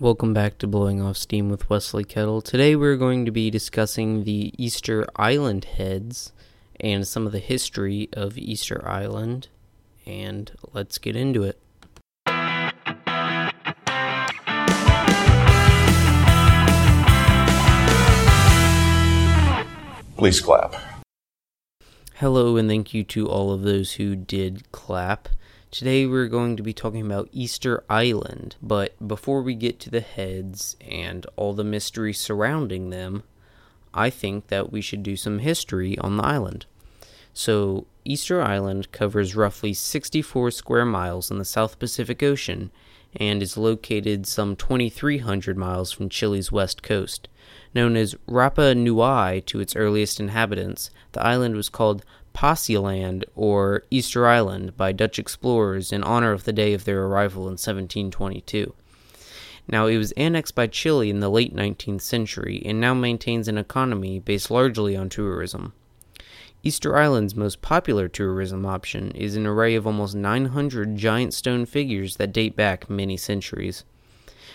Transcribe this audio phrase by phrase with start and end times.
[0.00, 2.42] Welcome back to Blowing Off Steam with Wesley Kettle.
[2.42, 6.32] Today we're going to be discussing the Easter Island heads
[6.80, 9.46] and some of the history of Easter Island.
[10.04, 11.60] And let's get into it.
[20.16, 20.74] Please clap.
[22.14, 25.28] Hello, and thank you to all of those who did clap.
[25.74, 30.02] Today we're going to be talking about Easter Island, but before we get to the
[30.02, 33.24] heads and all the mystery surrounding them,
[33.92, 36.66] I think that we should do some history on the island.
[37.32, 42.70] So, Easter Island covers roughly 64 square miles in the South Pacific Ocean
[43.16, 47.26] and is located some 2,300 miles from Chile's west coast.
[47.74, 52.04] Known as Rapa Nui to its earliest inhabitants, the island was called
[52.34, 57.42] Paaseiland or Easter Island by Dutch explorers in honor of the day of their arrival
[57.42, 58.74] in 1722.
[59.66, 63.56] Now, it was annexed by Chile in the late 19th century and now maintains an
[63.56, 65.72] economy based largely on tourism.
[66.62, 72.16] Easter Island's most popular tourism option is an array of almost 900 giant stone figures
[72.16, 73.84] that date back many centuries.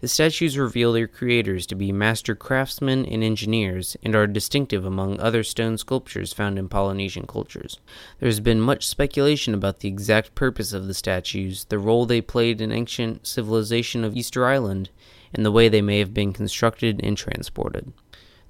[0.00, 5.20] The statues reveal their creators to be master craftsmen and engineers and are distinctive among
[5.20, 7.78] other stone sculptures found in Polynesian cultures.
[8.18, 12.22] There has been much speculation about the exact purpose of the statues, the role they
[12.22, 14.88] played in ancient civilization of Easter Island,
[15.34, 17.92] and the way they may have been constructed and transported.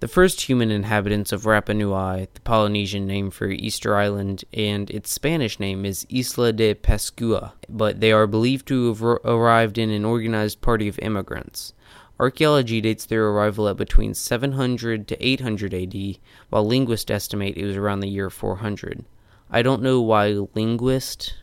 [0.00, 5.12] The first human inhabitants of Rapa Nui, the Polynesian name for Easter Island, and its
[5.12, 10.06] Spanish name is Isla de Pascua, but they are believed to have arrived in an
[10.06, 11.74] organized party of immigrants.
[12.18, 17.76] Archaeology dates their arrival at between 700 to 800 AD, while linguists estimate it was
[17.76, 19.04] around the year 400.
[19.50, 21.34] I don't know why linguists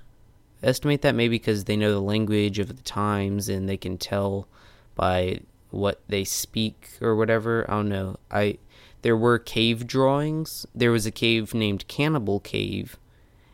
[0.63, 4.47] estimate that, maybe because they know the language of the times and they can tell
[4.95, 7.65] by what they speak or whatever.
[7.69, 8.17] I don't know.
[8.31, 8.57] I
[9.01, 10.65] there were cave drawings.
[10.73, 12.97] There was a cave named Cannibal Cave,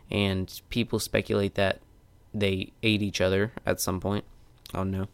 [0.09, 1.81] and people speculate that
[2.33, 4.25] they ate each other at some point.
[4.73, 5.07] I don't know.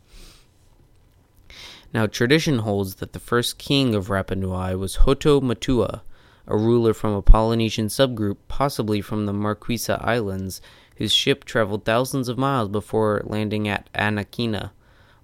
[1.93, 6.03] Now, tradition holds that the first king of Rapa Nui was Hotu Matua,
[6.47, 10.61] a ruler from a Polynesian subgroup, possibly from the Marquesa Islands,
[10.97, 14.69] whose ship traveled thousands of miles before landing at Anakena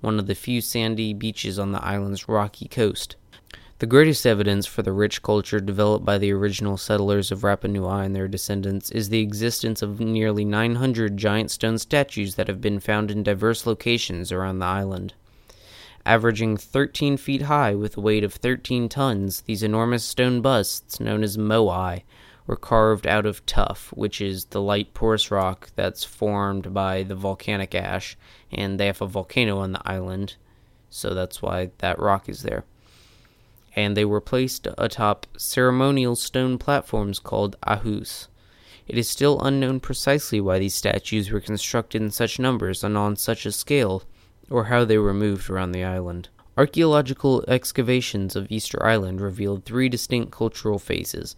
[0.06, 3.16] one of the few sandy beaches on the island's rocky coast.
[3.80, 8.06] The greatest evidence for the rich culture developed by the original settlers of Rapa Nui
[8.06, 12.80] and their descendants is the existence of nearly 900 giant stone statues that have been
[12.80, 15.16] found in diverse locations around the island.
[16.06, 21.24] Averaging 13 feet high with a weight of 13 tons, these enormous stone busts, known
[21.24, 22.04] as moai,
[22.48, 27.16] were carved out of tuff, which is the light porous rock that's formed by the
[27.16, 28.16] volcanic ash,
[28.52, 30.36] and they have a volcano on the island,
[30.90, 32.64] so that's why that rock is there.
[33.76, 38.28] And they were placed atop ceremonial stone platforms called ahus.
[38.88, 43.16] It is still unknown precisely why these statues were constructed in such numbers and on
[43.16, 44.04] such a scale,
[44.50, 46.30] or how they were moved around the island.
[46.58, 51.36] Archaeological excavations of Easter Island revealed three distinct cultural phases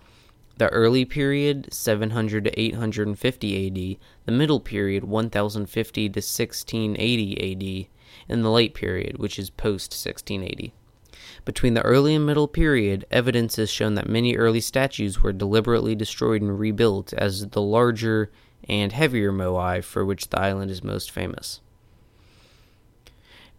[0.58, 7.88] the early period 700 to 850 AD, the middle period 1050 to 1680 AD,
[8.30, 10.74] and the late period, which is post 1680.
[11.46, 15.96] Between the early and middle period, evidence has shown that many early statues were deliberately
[15.96, 18.32] destroyed and rebuilt as the larger
[18.68, 21.62] and heavier moai for which the island is most famous.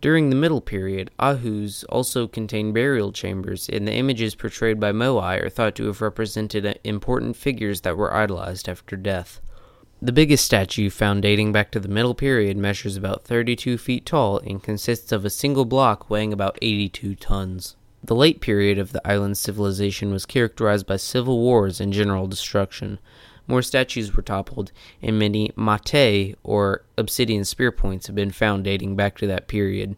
[0.01, 5.43] During the Middle Period, Ahus also contained burial chambers, and the images portrayed by Moai
[5.43, 9.41] are thought to have represented uh, important figures that were idolized after death.
[10.01, 14.39] The biggest statue found dating back to the Middle Period measures about 32 feet tall
[14.39, 17.75] and consists of a single block weighing about 82 tons.
[18.05, 23.01] The late period of the island's civilization was characterized by civil wars and general destruction.
[23.49, 24.71] More statues were toppled,
[25.03, 29.97] and many mataa, or obsidian spear points, have been found dating back to that period.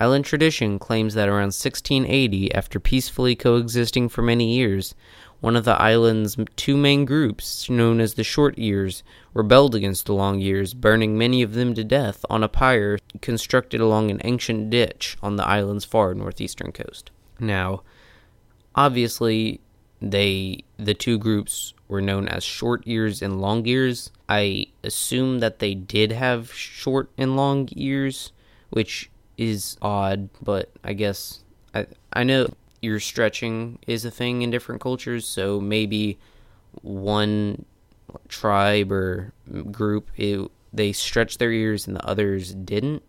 [0.00, 4.94] Island tradition claims that around 1680, after peacefully coexisting for many years,
[5.40, 9.02] one of the island's two main groups, known as the Short Ears,
[9.34, 13.80] rebelled against the Long Ears, burning many of them to death on a pyre constructed
[13.80, 17.10] along an ancient ditch on the island's far northeastern coast.
[17.38, 17.82] Now,
[18.74, 19.60] obviously,
[20.02, 24.10] they the two groups were known as short ears and long ears.
[24.28, 28.32] I assume that they did have short and long ears,
[28.70, 31.40] which is odd, but I guess
[31.74, 32.48] I I know
[32.82, 36.18] ear stretching is a thing in different cultures, so maybe
[36.82, 37.64] one
[38.28, 39.32] tribe or
[39.70, 43.02] group it, they stretched their ears and the others didn't.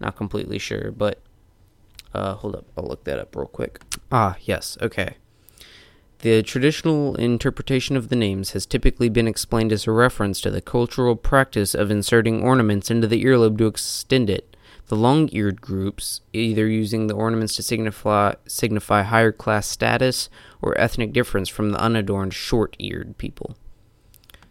[0.00, 1.20] Not completely sure, but
[2.14, 3.80] Uh, hold up, I'll look that up real quick.
[4.10, 5.16] Ah, yes, okay.
[6.20, 10.62] The traditional interpretation of the names has typically been explained as a reference to the
[10.62, 14.56] cultural practice of inserting ornaments into the earlobe to extend it.
[14.86, 20.30] The long-eared groups, either using the ornaments to signify signify higher class status
[20.62, 23.56] or ethnic difference from the unadorned short-eared people.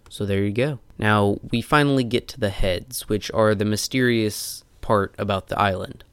[0.10, 0.80] So there you go.
[0.98, 6.04] Now we finally get to the heads, which are the mysterious part about the island.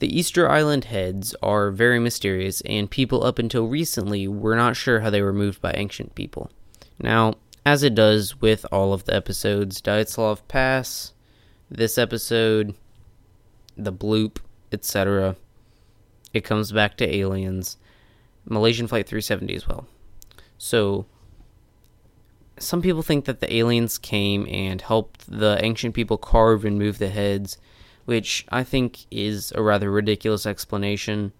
[0.00, 5.00] The Easter Island heads are very mysterious, and people up until recently were not sure
[5.00, 6.50] how they were moved by ancient people.
[6.98, 11.12] Now, as it does with all of the episodes, Dyatlov Pass,
[11.70, 12.74] this episode,
[13.76, 14.38] the bloop,
[14.72, 15.36] etc.,
[16.32, 17.78] it comes back to aliens.
[18.46, 19.86] Malaysian Flight 370 as well.
[20.58, 21.06] So,
[22.58, 26.98] some people think that the aliens came and helped the ancient people carve and move
[26.98, 27.58] the heads
[28.04, 31.32] which I think is a rather ridiculous explanation.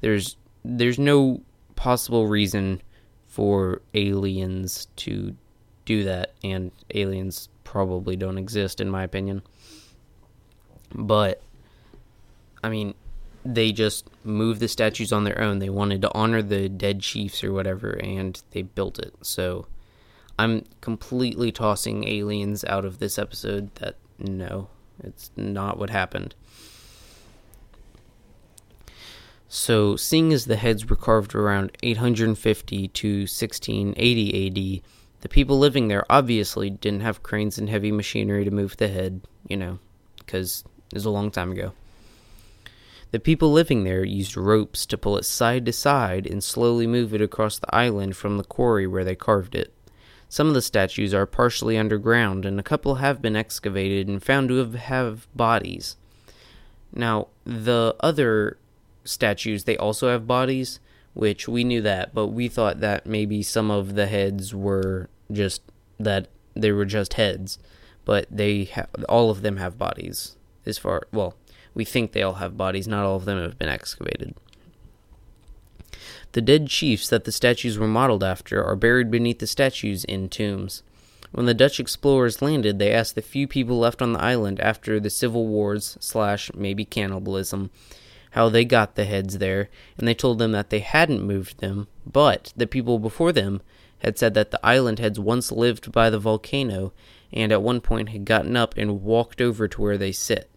[0.00, 1.40] There's there's no
[1.76, 2.82] possible reason
[3.26, 5.36] for aliens to
[5.84, 9.42] do that, and aliens probably don't exist, in my opinion.
[10.92, 11.40] But,
[12.62, 12.94] I mean,
[13.44, 15.60] they just moved the statues on their own.
[15.60, 19.14] They wanted to honor the dead chiefs or whatever, and they built it.
[19.22, 19.66] So,
[20.38, 23.74] I'm completely tossing aliens out of this episode.
[23.76, 24.68] That, no,
[25.04, 26.34] it's not what happened.
[29.48, 34.82] So, seeing as the heads were carved around 850 to 1680 AD,
[35.22, 39.22] the people living there obviously didn't have cranes and heavy machinery to move the head,
[39.48, 39.80] you know,
[40.18, 41.72] because it was a long time ago.
[43.10, 47.12] The people living there used ropes to pull it side to side and slowly move
[47.12, 49.74] it across the island from the quarry where they carved it.
[50.30, 54.48] Some of the statues are partially underground, and a couple have been excavated and found
[54.48, 55.96] to have, have bodies.
[56.94, 58.56] Now, the other
[59.02, 60.78] statues, they also have bodies,
[61.14, 65.62] which we knew that, but we thought that maybe some of the heads were just
[65.98, 67.58] that they were just heads,
[68.04, 70.36] but they ha- all of them have bodies.
[70.64, 71.34] As far well,
[71.74, 72.86] we think they all have bodies.
[72.86, 74.36] Not all of them have been excavated.
[76.32, 80.28] The dead chiefs that the statues were modeled after are buried beneath the statues in
[80.28, 80.82] tombs.
[81.32, 84.98] When the Dutch explorers landed, they asked the few people left on the island after
[84.98, 87.70] the civil wars slash maybe cannibalism
[88.30, 89.68] how they got the heads there,
[89.98, 93.60] and they told them that they hadn't moved them, but the people before them
[93.98, 96.92] had said that the island had once lived by the volcano
[97.32, 100.48] and at one point had gotten up and walked over to where they sit.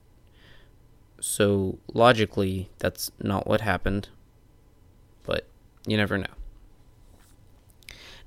[1.20, 4.10] So logically, that's not what happened.
[5.86, 6.26] You never know.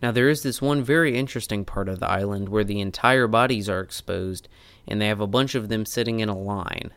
[0.02, 3.68] Now, there is this one very interesting part of the island where the entire bodies
[3.68, 4.48] are exposed,
[4.86, 6.90] and they have a bunch of them sitting in a line.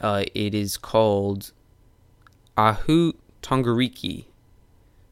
[0.00, 1.52] Uh, it is called
[2.56, 3.12] Ahu
[3.42, 4.26] Tongariki.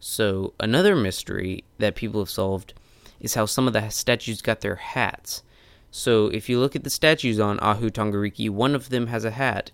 [0.01, 2.75] So, another mystery that people have solved
[3.21, 5.43] is how some of the statues got their hats.
[5.91, 9.31] So, if you look at the statues on Ahu Tongariki, one of them has a
[9.31, 9.71] hat,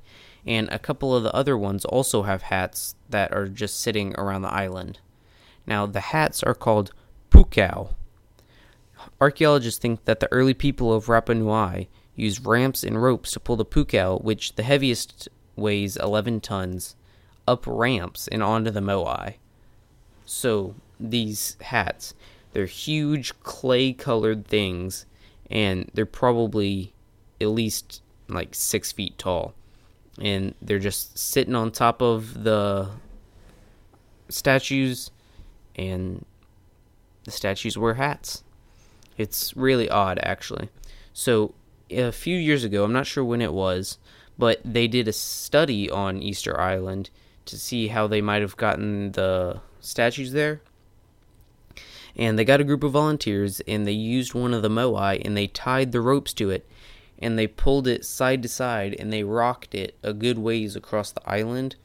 [0.46, 4.42] and a couple of the other ones also have hats that are just sitting around
[4.42, 4.98] the island.
[5.66, 6.92] Now, the hats are called
[7.30, 7.94] pukao.
[9.20, 13.56] Archaeologists think that the early people of Rapa Nui used ramps and ropes to pull
[13.56, 16.96] the pukao, which the heaviest weighs 11 tons,
[17.46, 19.34] up ramps and onto the moai.
[20.24, 22.14] So, these hats,
[22.52, 25.06] they're huge clay colored things,
[25.50, 26.92] and they're probably
[27.40, 29.54] at least like six feet tall
[30.18, 32.88] and they're just sitting on top of the
[34.28, 35.10] statues
[35.76, 36.24] and
[37.24, 38.42] the statues wear hats.
[39.16, 40.68] It's really odd actually.
[41.12, 41.54] So
[41.90, 43.98] a few years ago i'm not sure when it was
[44.38, 47.10] but they did a study on easter island
[47.44, 50.60] to see how they might have gotten the statues there.
[52.16, 55.36] And they got a group of volunteers and they used one of the moai and
[55.36, 56.66] they tied the ropes to it
[57.20, 61.12] and they pulled it side to side and they rocked it a good ways across
[61.12, 61.76] the island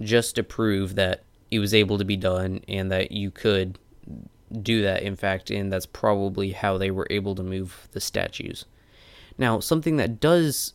[0.00, 3.78] just to prove that it was able to be done and that you could
[4.62, 8.64] do that in fact and that's probably how they were able to move the statues.
[9.38, 10.74] Now something that does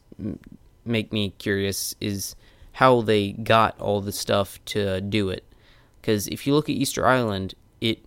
[0.86, 2.36] make me curious is
[2.74, 5.44] how they got all the stuff to do it.
[6.00, 8.00] Because if you look at easter island it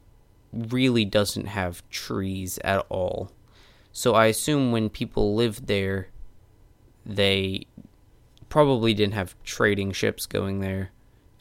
[0.53, 3.31] really doesn't have trees at all
[4.01, 6.09] so I assume when people lived there,
[7.05, 7.67] they
[8.49, 10.93] probably didn't have trading ships going there,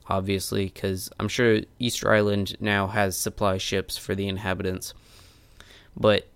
[0.07, 4.93] obviously, because I'm sure Easter Island now has supply ships for the inhabitants.
[5.95, 6.27] But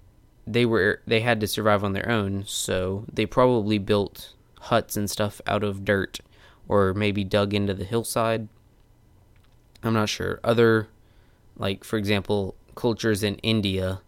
[0.47, 5.11] they were they had to survive on their own, so they probably built huts and
[5.11, 6.21] stuff out of dirt
[6.69, 8.47] or maybe dug into the hillside.
[9.83, 10.39] I'm not sure.
[10.41, 10.87] Other,
[11.57, 13.99] like, for example, cultures in India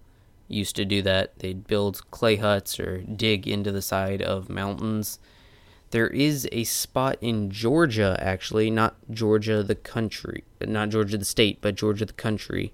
[0.47, 1.39] used to do that.
[1.39, 5.19] They'd build clay huts or dig into the side of mountains.
[5.91, 11.59] There is a spot in Georgia, actually, not Georgia the country, not Georgia the state,
[11.61, 12.73] but Georgia the country.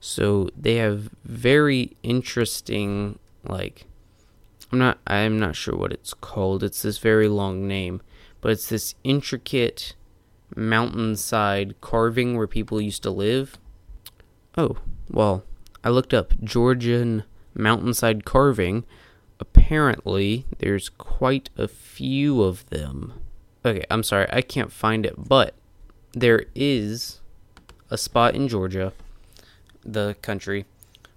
[0.00, 3.86] So they have very interesting, like,
[4.70, 6.62] I'm not, I'm not sure what it's called.
[6.62, 8.02] It's this very long name,
[8.40, 9.94] but it's this intricate
[10.56, 13.58] mountainside carving where people used to live.
[14.56, 14.76] Oh,
[15.10, 15.44] well,
[15.84, 18.84] I looked up Georgian mountainside carving.
[19.40, 23.14] Apparently, there's quite a few of them.
[23.64, 25.54] Okay, I'm sorry, I can't find it, but
[26.12, 27.20] there is
[27.90, 28.92] a spot in Georgia,
[29.84, 30.64] the country,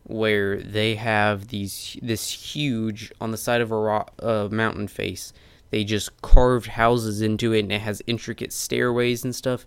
[0.04, 5.34] where they have these this huge on the side of a rock, uh, mountain face.
[5.70, 9.66] They just carved houses into it, and it has intricate stairways and stuff.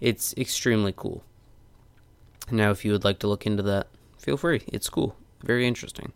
[0.00, 1.24] It's extremely cool.
[2.50, 3.88] Now, if you would like to look into that,
[4.26, 4.62] feel free.
[4.66, 6.12] It's cool, very interesting.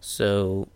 [0.00, 0.68] So,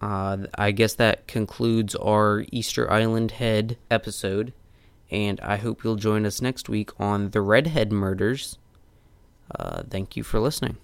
[0.00, 4.52] uh, I guess that concludes our Easter Island Head episode,
[5.08, 8.58] and I hope you'll join us next week on the Redhead Murders.
[9.56, 10.78] Uh, thank you for listening.